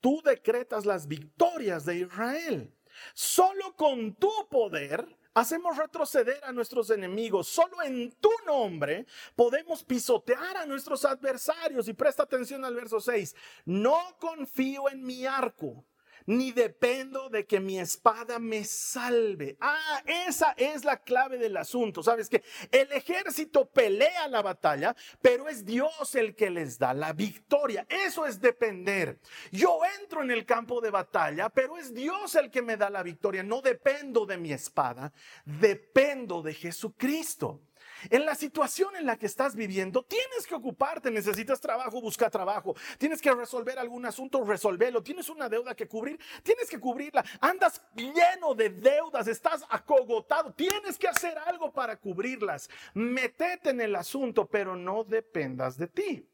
[0.00, 2.74] Tú decretas las victorias de Israel.
[3.14, 7.48] Solo con tu poder hacemos retroceder a nuestros enemigos.
[7.48, 11.88] Solo en tu nombre podemos pisotear a nuestros adversarios.
[11.88, 13.34] Y presta atención al verso 6.
[13.64, 15.84] No confío en mi arco
[16.30, 19.56] ni dependo de que mi espada me salve.
[19.60, 22.04] Ah, esa es la clave del asunto.
[22.04, 27.12] Sabes que el ejército pelea la batalla, pero es Dios el que les da la
[27.12, 27.84] victoria.
[27.88, 29.18] Eso es depender.
[29.50, 33.02] Yo entro en el campo de batalla, pero es Dios el que me da la
[33.02, 33.42] victoria.
[33.42, 35.12] No dependo de mi espada,
[35.44, 37.60] dependo de Jesucristo.
[38.08, 42.74] En la situación en la que estás viviendo, tienes que ocuparte, necesitas trabajo, busca trabajo,
[42.98, 47.82] tienes que resolver algún asunto, resolverlo, tienes una deuda que cubrir, tienes que cubrirla, andas
[47.94, 52.70] lleno de deudas, estás acogotado, tienes que hacer algo para cubrirlas.
[52.94, 56.28] Metete en el asunto, pero no dependas de ti,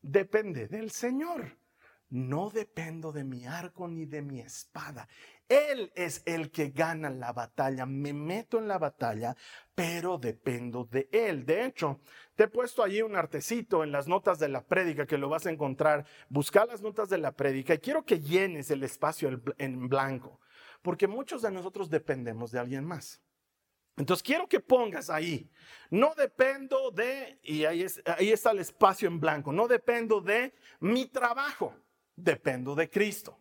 [0.00, 1.58] depende del Señor.
[2.10, 5.08] No dependo de mi arco ni de mi espada.
[5.50, 7.84] Él es el que gana la batalla.
[7.84, 9.36] Me meto en la batalla,
[9.74, 11.44] pero dependo de Él.
[11.44, 12.00] De hecho,
[12.36, 15.46] te he puesto allí un artecito en las notas de la prédica que lo vas
[15.46, 16.06] a encontrar.
[16.28, 20.38] Busca las notas de la prédica y quiero que llenes el espacio en blanco,
[20.82, 23.20] porque muchos de nosotros dependemos de alguien más.
[23.96, 25.50] Entonces quiero que pongas ahí,
[25.90, 31.06] no dependo de, y ahí, ahí está el espacio en blanco, no dependo de mi
[31.06, 31.74] trabajo,
[32.14, 33.39] dependo de Cristo.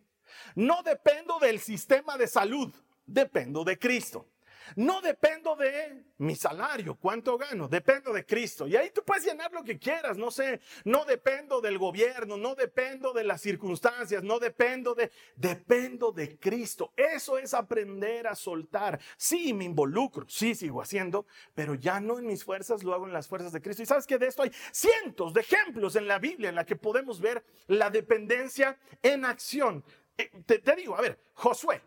[0.56, 2.74] No dependo del sistema de salud,
[3.06, 4.28] dependo de Cristo.
[4.76, 8.68] No dependo de mi salario, cuánto gano, dependo de Cristo.
[8.68, 12.56] Y ahí tú puedes llenar lo que quieras, no sé, no dependo del gobierno, no
[12.56, 16.94] dependo de las circunstancias, no dependo de, dependo de Cristo.
[16.96, 19.00] Eso es aprender a soltar.
[19.18, 23.14] Sí, me involucro, sí, sigo haciendo, pero ya no en mis fuerzas, lo hago en
[23.14, 23.84] las fuerzas de Cristo.
[23.84, 26.76] Y sabes que de esto hay cientos de ejemplos en la Biblia en la que
[26.76, 29.84] podemos ver la dependencia en acción.
[30.20, 31.82] Eh, te, digo, a ver, Josué.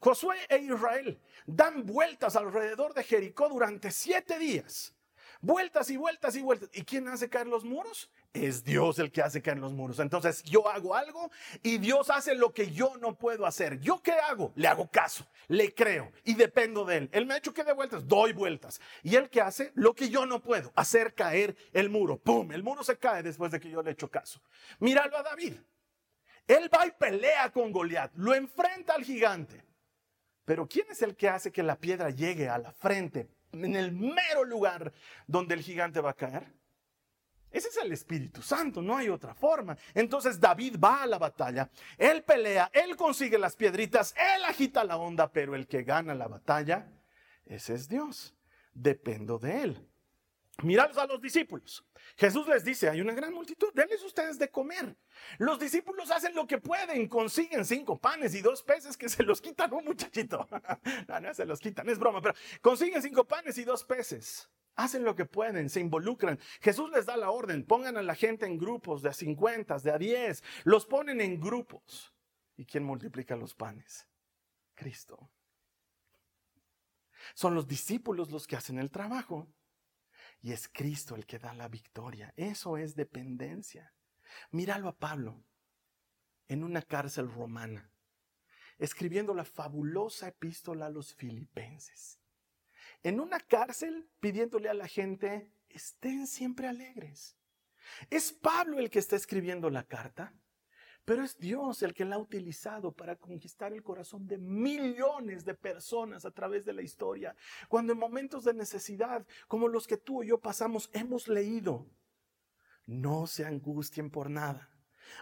[0.00, 4.94] Josué e Israel dan vueltas alrededor de Jericó durante siete días.
[5.42, 6.70] Vueltas y vueltas y vueltas.
[6.72, 8.10] ¿Y quién hace caer los muros?
[8.32, 9.98] Es Dios el que hace caer los muros.
[9.98, 11.30] Entonces yo hago algo
[11.62, 13.78] y Dios hace lo que yo no puedo hacer.
[13.80, 14.52] ¿Yo qué hago?
[14.56, 17.10] Le hago caso, le creo y dependo de Él.
[17.12, 18.80] Él me ha hecho que dé vueltas, doy vueltas.
[19.02, 22.16] Y Él que hace lo que yo no puedo, hacer caer el muro.
[22.16, 22.52] ¡Pum!
[22.52, 24.40] El muro se cae después de que yo le echo caso.
[24.78, 25.56] Míralo a David.
[26.46, 29.64] Él va y pelea con Goliat, lo enfrenta al gigante.
[30.44, 33.92] Pero ¿quién es el que hace que la piedra llegue a la frente, en el
[33.92, 34.92] mero lugar
[35.26, 36.54] donde el gigante va a caer?
[37.50, 39.76] Ese es el Espíritu Santo, no hay otra forma.
[39.94, 44.98] Entonces David va a la batalla, él pelea, él consigue las piedritas, él agita la
[44.98, 46.86] onda, pero el que gana la batalla,
[47.44, 48.34] ese es Dios.
[48.74, 49.88] Dependo de él.
[50.62, 51.84] Mirados a los discípulos.
[52.16, 54.96] Jesús les dice, hay una gran multitud, denles ustedes de comer.
[55.38, 59.42] Los discípulos hacen lo que pueden, consiguen cinco panes y dos peces que se los
[59.42, 60.48] quitan un muchachito.
[61.08, 64.50] no, no se los quitan, es broma, pero consiguen cinco panes y dos peces.
[64.76, 66.38] Hacen lo que pueden, se involucran.
[66.60, 69.90] Jesús les da la orden, pongan a la gente en grupos de a 50, de
[69.90, 72.14] a 10, los ponen en grupos.
[72.56, 74.08] ¿Y quién multiplica los panes?
[74.74, 75.30] Cristo.
[77.34, 79.48] Son los discípulos los que hacen el trabajo
[80.40, 82.32] y es Cristo el que da la victoria.
[82.36, 83.92] Eso es dependencia.
[84.50, 85.42] Míralo a Pablo
[86.48, 87.90] en una cárcel romana,
[88.78, 92.18] escribiendo la fabulosa epístola a los filipenses.
[93.02, 97.36] En una cárcel pidiéndole a la gente, estén siempre alegres.
[98.10, 100.32] ¿Es Pablo el que está escribiendo la carta?
[101.06, 105.54] Pero es Dios el que la ha utilizado para conquistar el corazón de millones de
[105.54, 107.36] personas a través de la historia.
[107.68, 111.86] Cuando en momentos de necesidad, como los que tú y yo pasamos, hemos leído,
[112.86, 114.68] no se angustien por nada.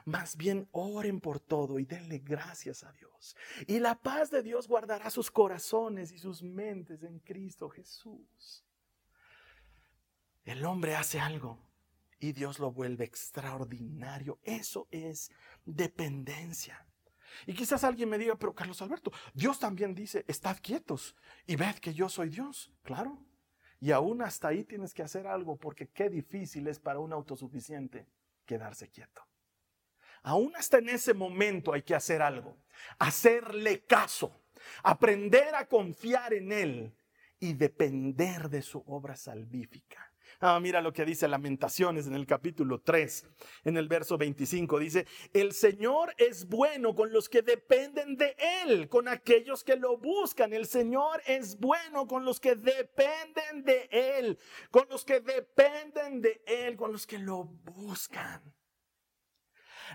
[0.07, 3.37] Más bien oren por todo y denle gracias a Dios.
[3.67, 8.65] Y la paz de Dios guardará sus corazones y sus mentes en Cristo Jesús.
[10.47, 11.59] El hombre hace algo
[12.25, 14.39] y Dios lo vuelve extraordinario.
[14.45, 15.31] Eso es
[15.67, 16.87] dependencia.
[17.47, 21.15] Y quizás alguien me diga, pero Carlos Alberto, Dios también dice, estad quietos
[21.47, 22.73] y ved que yo soy Dios.
[22.83, 23.23] Claro.
[23.79, 28.09] Y aún hasta ahí tienes que hacer algo porque qué difícil es para un autosuficiente
[28.47, 29.23] quedarse quieto.
[30.23, 32.57] Aún hasta en ese momento hay que hacer algo.
[32.99, 34.41] Hacerle caso.
[34.83, 36.97] Aprender a confiar en Él
[37.39, 40.14] y depender de su obra salvífica.
[40.41, 43.27] Ah, mira lo que dice Lamentaciones en el capítulo 3,
[43.65, 44.79] en el verso 25.
[44.79, 49.99] Dice, el Señor es bueno con los que dependen de Él, con aquellos que lo
[49.99, 50.53] buscan.
[50.53, 54.39] El Señor es bueno con los que dependen de Él,
[54.71, 58.54] con los que dependen de Él, con los que lo buscan.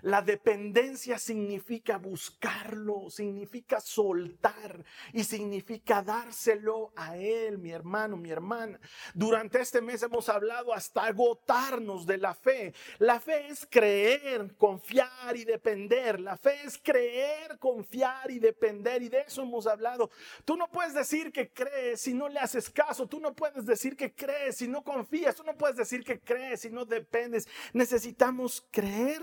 [0.02, 4.84] La dependencia significa buscarlo, significa soltar
[5.14, 8.80] y significa dárselo a Él, mi hermano, mi hermana.
[9.14, 12.74] Durante este mes hemos hablado hasta agotarnos de la fe.
[12.98, 16.20] La fe es creer, confiar y depender.
[16.20, 19.02] La fe es creer, confiar y depender.
[19.02, 20.10] Y de eso hemos hablado.
[20.46, 23.08] Tú no puedes decir que crees si no le haces caso.
[23.08, 25.36] Tú no puedes decir que crees si no confías.
[25.36, 27.48] Tú no puedes decir que crees si no dependes.
[27.74, 29.22] Necesitamos creer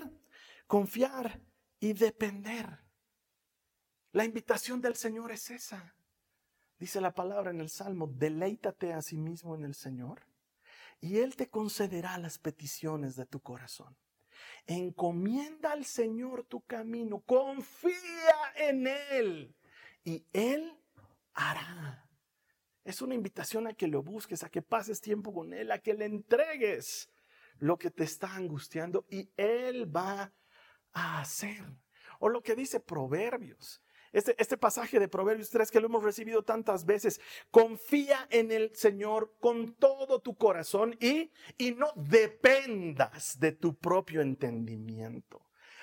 [0.66, 1.40] confiar
[1.80, 2.80] y depender.
[4.12, 5.94] La invitación del Señor es esa.
[6.78, 10.26] Dice la palabra en el Salmo, deleítate a sí mismo en el Señor
[11.00, 13.96] y Él te concederá las peticiones de tu corazón.
[14.66, 19.54] Encomienda al Señor tu camino, confía en Él
[20.04, 20.72] y Él
[21.32, 22.08] hará.
[22.84, 25.94] Es una invitación a que lo busques, a que pases tiempo con Él, a que
[25.94, 27.10] le entregues
[27.58, 30.32] lo que te está angustiando y Él va
[30.96, 31.62] a hacer.
[32.18, 33.82] O lo que dice Proverbios.
[34.12, 37.20] Este, este, pasaje de Proverbios 3 que lo hemos recibido tantas veces.
[37.50, 44.22] Confía en el Señor con todo tu corazón y, y no dependas de tu propio
[44.22, 45.42] entendimiento.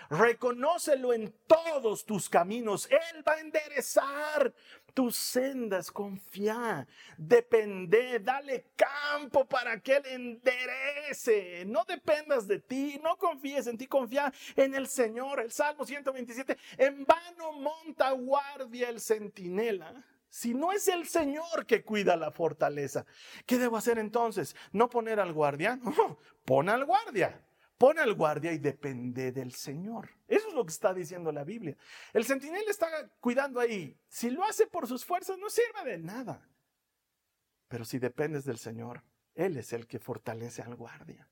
[0.09, 2.89] Reconócelo en todos tus caminos.
[2.89, 4.53] Él va a enderezar
[4.93, 11.65] tus sendas, confía, depende, dale campo para que Él enderece.
[11.65, 15.39] No dependas de ti, no confíes en ti, confía en el Señor.
[15.39, 20.03] El Salmo 127, en vano monta guardia el centinela.
[20.29, 23.05] Si no es el Señor que cuida la fortaleza,
[23.45, 24.55] ¿qué debo hacer entonces?
[24.71, 25.79] ¿No poner al guardia?
[26.45, 27.39] pon al guardia.
[27.77, 30.09] Pon al guardia y depende del Señor.
[30.27, 31.75] Eso es lo que está diciendo la Biblia.
[32.13, 32.87] El centinela está
[33.19, 33.97] cuidando ahí.
[34.07, 36.47] Si lo hace por sus fuerzas, no sirve de nada.
[37.67, 41.27] Pero si dependes del Señor, Él es el que fortalece al guardia.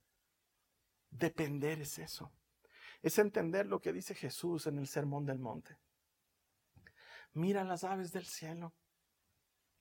[1.11, 2.31] Depender es eso.
[3.01, 5.77] Es entender lo que dice Jesús en el Sermón del Monte.
[7.33, 8.73] Mira las aves del cielo.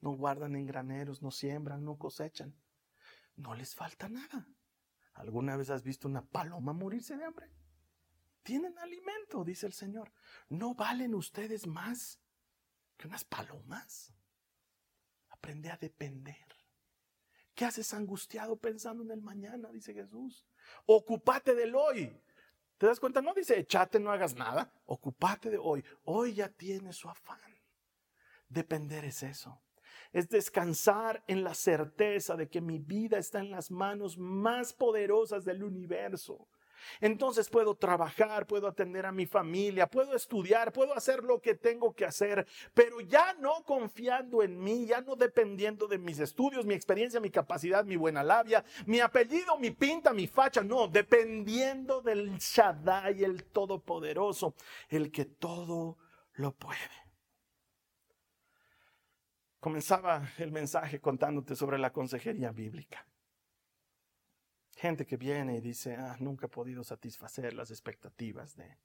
[0.01, 2.55] No guardan en graneros, no siembran, no cosechan.
[3.37, 4.47] No les falta nada.
[5.21, 7.51] ¿Alguna vez has visto una paloma morirse de hambre?
[8.43, 10.13] Tienen alimento, dice el Señor.
[10.49, 12.19] ¿No valen ustedes más
[12.97, 14.15] que unas palomas?
[15.29, 16.47] Aprende a depender.
[17.55, 19.71] ¿Qué haces angustiado pensando en el mañana?
[19.71, 20.47] Dice Jesús.
[20.87, 22.19] Ocúpate del hoy.
[22.79, 23.21] ¿Te das cuenta?
[23.21, 24.73] No dice echate, no hagas nada.
[24.87, 25.85] Ocúpate de hoy.
[26.05, 27.41] Hoy ya tiene su afán.
[28.49, 29.61] Depender es eso
[30.13, 35.45] es descansar en la certeza de que mi vida está en las manos más poderosas
[35.45, 36.47] del universo.
[37.01, 41.95] Entonces puedo trabajar, puedo atender a mi familia, puedo estudiar, puedo hacer lo que tengo
[41.95, 46.75] que hacer, pero ya no confiando en mí, ya no dependiendo de mis estudios, mi
[46.75, 52.37] experiencia, mi capacidad, mi buena labia, mi apellido, mi pinta, mi facha, no, dependiendo del
[52.39, 54.55] Shaddai, el Todopoderoso,
[54.89, 55.99] el que todo
[56.35, 57.10] lo puede.
[59.61, 63.07] Comenzaba el mensaje contándote sobre la consejería bíblica.
[64.75, 68.79] Gente que viene y dice, ah, nunca he podido satisfacer las expectativas de...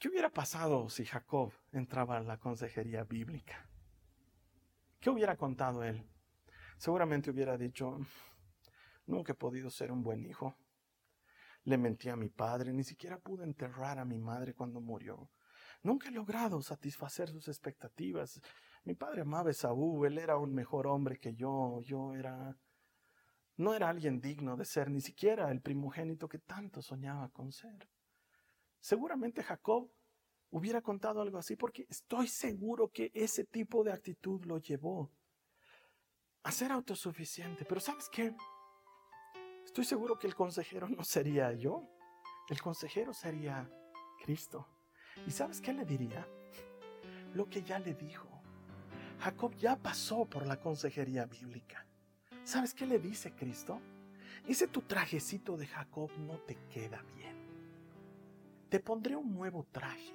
[0.00, 3.64] ¿Qué hubiera pasado si Jacob entraba a la consejería bíblica?
[4.98, 6.04] ¿Qué hubiera contado él?
[6.76, 8.00] Seguramente hubiera dicho,
[9.06, 10.56] nunca he podido ser un buen hijo.
[11.62, 15.30] Le mentí a mi padre, ni siquiera pude enterrar a mi madre cuando murió.
[15.82, 18.40] Nunca he logrado satisfacer sus expectativas.
[18.84, 22.56] Mi padre amaba a Esaú, él era un mejor hombre que yo, yo era
[23.56, 27.88] no era alguien digno de ser ni siquiera el primogénito que tanto soñaba con ser.
[28.80, 29.90] Seguramente Jacob
[30.50, 35.12] hubiera contado algo así porque estoy seguro que ese tipo de actitud lo llevó
[36.42, 37.64] a ser autosuficiente.
[37.64, 38.34] Pero ¿sabes qué?
[39.64, 41.88] Estoy seguro que el consejero no sería yo.
[42.48, 43.70] El consejero sería
[44.24, 44.66] Cristo.
[45.26, 46.26] ¿Y sabes qué le diría?
[47.34, 48.28] Lo que ya le dijo.
[49.20, 51.86] Jacob ya pasó por la consejería bíblica.
[52.44, 53.80] ¿Sabes qué le dice Cristo?
[54.48, 57.36] Ese tu trajecito de Jacob no te queda bien.
[58.68, 60.14] Te pondré un nuevo traje.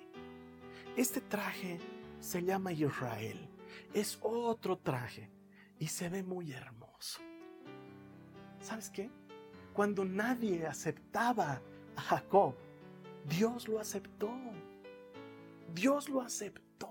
[0.98, 1.80] Este traje
[2.20, 3.48] se llama Israel.
[3.94, 5.30] Es otro traje
[5.80, 7.22] y se ve muy hermoso.
[8.60, 9.10] ¿Sabes qué?
[9.74, 11.62] Cuando nadie aceptaba
[11.96, 12.56] a Jacob,
[13.30, 14.32] Dios lo aceptó.
[15.74, 16.90] Dios lo aceptó.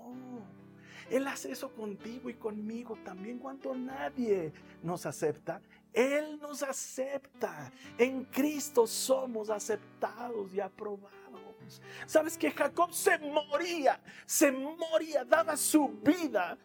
[1.09, 4.51] Él hace eso contigo y conmigo también cuando nadie
[4.83, 5.61] nos acepta.
[5.93, 7.71] Él nos acepta.
[7.97, 11.81] En Cristo somos aceptados y aprobados.
[12.05, 14.01] ¿Sabes que Jacob se moría?
[14.25, 16.57] Se moría, daba su vida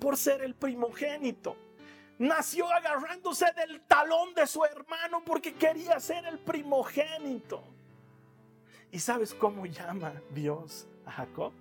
[0.00, 1.56] por ser el primogénito.
[2.18, 7.62] Nació agarrándose del talón de su hermano porque quería ser el primogénito.
[8.90, 11.52] ¿Y sabes cómo llama Dios a Jacob?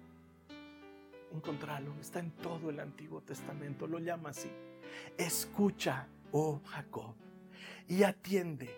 [1.34, 1.94] encontrarlo.
[2.00, 3.88] Está en todo el Antiguo Testamento.
[3.88, 4.50] Lo llama así.
[5.18, 7.16] Escucha, oh Jacob,
[7.88, 8.70] y atiende,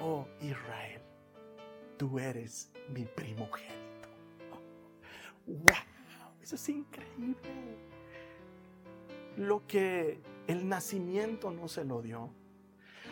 [0.00, 1.02] oh Israel.
[1.96, 4.08] Tú eres mi primogénito.
[5.46, 6.32] ¡Wow!
[6.42, 7.36] Eso es increíble.
[9.36, 12.30] Lo que el nacimiento no se lo dio.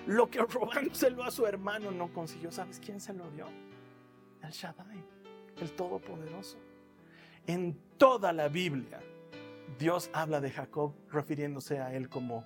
[0.07, 2.53] Lo que robándoselo a su hermano no consiguió.
[2.53, 3.47] ¿Sabes quién se lo dio?
[4.43, 5.03] El Shaddai,
[5.61, 6.59] el Todopoderoso.
[7.47, 9.01] En toda la Biblia,
[9.79, 12.45] Dios habla de Jacob refiriéndose a él como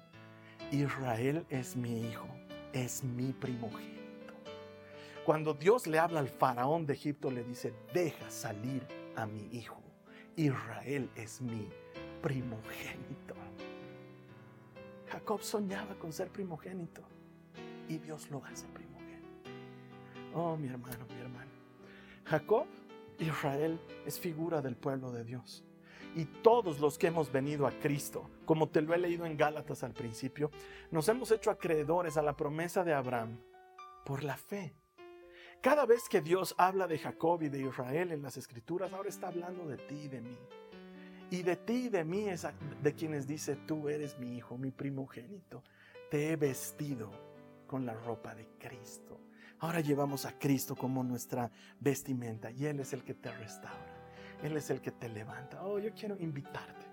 [0.72, 2.26] Israel es mi hijo,
[2.72, 4.34] es mi primogénito.
[5.24, 8.82] Cuando Dios le habla al faraón de Egipto, le dice, deja salir
[9.14, 9.80] a mi hijo.
[10.34, 11.68] Israel es mi
[12.20, 13.34] primogénito.
[15.08, 17.02] Jacob soñaba con ser primogénito
[17.88, 19.28] y Dios lo hace primogénito.
[20.34, 21.50] Oh, mi hermano, mi hermano.
[22.24, 22.66] Jacob
[23.18, 25.64] Israel es figura del pueblo de Dios.
[26.14, 29.84] Y todos los que hemos venido a Cristo, como te lo he leído en Gálatas
[29.84, 30.50] al principio,
[30.90, 33.38] nos hemos hecho acreedores a la promesa de Abraham
[34.04, 34.74] por la fe.
[35.60, 39.28] Cada vez que Dios habla de Jacob y de Israel en las escrituras, ahora está
[39.28, 40.38] hablando de ti y de mí.
[41.30, 42.46] Y de ti y de mí es
[42.82, 45.62] de quienes dice, tú eres mi hijo, mi primogénito.
[46.10, 47.10] Te he vestido
[47.66, 49.20] con la ropa de Cristo.
[49.60, 51.50] Ahora llevamos a Cristo como nuestra
[51.80, 53.98] vestimenta y Él es el que te restaura.
[54.42, 55.64] Él es el que te levanta.
[55.64, 56.86] Oh, yo quiero invitarte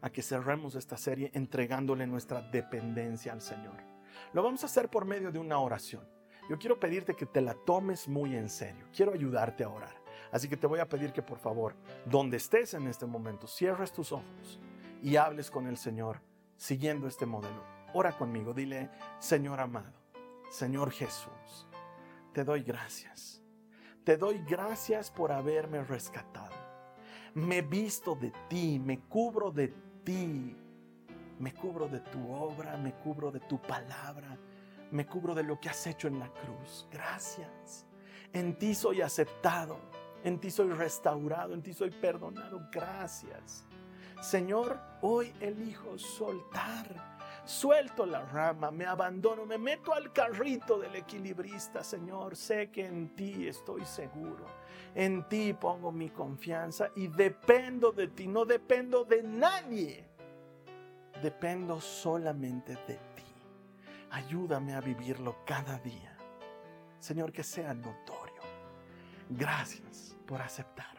[0.00, 3.76] a que cerremos esta serie entregándole nuestra dependencia al Señor.
[4.32, 6.02] Lo vamos a hacer por medio de una oración.
[6.48, 8.86] Yo quiero pedirte que te la tomes muy en serio.
[8.94, 9.94] Quiero ayudarte a orar.
[10.32, 11.74] Así que te voy a pedir que por favor,
[12.04, 14.60] donde estés en este momento, cierres tus ojos
[15.02, 16.20] y hables con el Señor
[16.56, 17.62] siguiendo este modelo.
[17.94, 19.92] Ora conmigo, dile, Señor amado,
[20.50, 21.66] Señor Jesús,
[22.32, 23.42] te doy gracias.
[24.04, 26.56] Te doy gracias por haberme rescatado.
[27.34, 29.68] Me visto de ti, me cubro de
[30.02, 30.56] ti.
[31.38, 34.36] Me cubro de tu obra, me cubro de tu palabra,
[34.90, 36.88] me cubro de lo que has hecho en la cruz.
[36.90, 37.86] Gracias.
[38.32, 39.78] En ti soy aceptado,
[40.24, 42.68] en ti soy restaurado, en ti soy perdonado.
[42.72, 43.64] Gracias.
[44.20, 47.17] Señor, hoy elijo soltar
[47.48, 52.36] suelto la rama, me abandono, me meto al carrito del equilibrista, Señor.
[52.36, 54.46] Sé que en ti estoy seguro.
[54.94, 60.04] En ti pongo mi confianza y dependo de ti, no dependo de nadie.
[61.22, 63.24] Dependo solamente de ti.
[64.10, 66.16] Ayúdame a vivirlo cada día.
[67.00, 68.42] Señor, que sea notorio.
[69.30, 70.98] Gracias por aceptarme.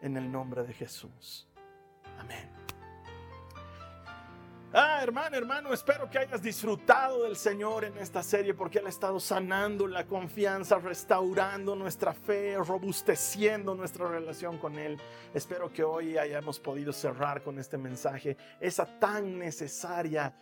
[0.00, 1.48] En el nombre de Jesús.
[2.18, 2.61] Amén.
[4.74, 8.88] Ah, hermano, hermano, espero que hayas disfrutado del Señor en esta serie porque Él ha
[8.88, 14.98] estado sanando la confianza, restaurando nuestra fe, robusteciendo nuestra relación con Él.
[15.34, 20.34] Espero que hoy hayamos podido cerrar con este mensaje esa tan necesaria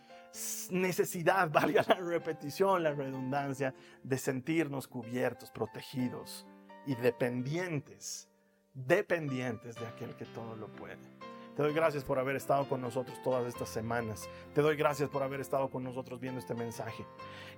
[0.69, 6.47] necesidad, valga la repetición, la redundancia, de sentirnos cubiertos, protegidos
[6.85, 8.29] y dependientes,
[8.73, 11.30] dependientes de aquel que todo lo puede.
[11.55, 14.29] Te doy gracias por haber estado con nosotros todas estas semanas.
[14.55, 17.05] Te doy gracias por haber estado con nosotros viendo este mensaje.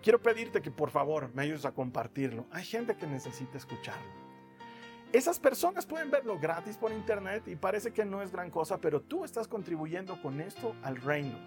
[0.01, 2.47] Quiero pedirte que por favor me ayudes a compartirlo.
[2.51, 4.23] Hay gente que necesita escucharlo.
[5.11, 8.99] Esas personas pueden verlo gratis por internet y parece que no es gran cosa, pero
[8.99, 11.37] tú estás contribuyendo con esto al reino.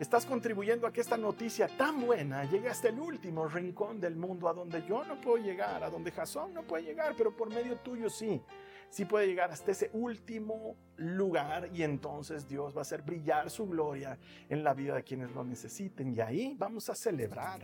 [0.00, 4.48] Estás contribuyendo a que esta noticia tan buena llegue hasta el último rincón del mundo,
[4.48, 7.76] a donde yo no puedo llegar, a donde Jasón no puede llegar, pero por medio
[7.76, 8.42] tuyo sí
[8.90, 13.66] sí puede llegar hasta ese último lugar y entonces Dios va a hacer brillar su
[13.66, 14.18] gloria
[14.48, 16.14] en la vida de quienes lo necesiten.
[16.14, 17.60] Y ahí vamos a celebrar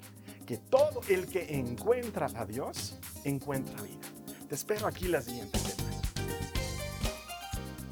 [0.47, 4.01] que todo el que encuentra a Dios encuentra vida.
[4.49, 5.77] Te espero aquí la siguiente semana.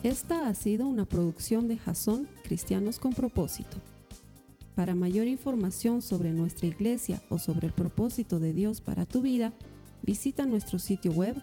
[0.05, 3.79] Esta ha sido una producción de Jason Cristianos con Propósito.
[4.75, 9.53] Para mayor información sobre nuestra iglesia o sobre el propósito de Dios para tu vida,
[10.03, 11.43] visita nuestro sitio web